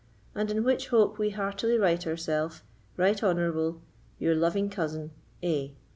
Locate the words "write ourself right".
1.77-3.21